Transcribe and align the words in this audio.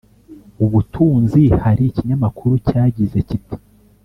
Ubutunzi 0.65 1.41
Hari 1.63 1.83
ikinyamakuru 1.87 2.53
cyagize 2.67 3.17
kiti 3.27 3.55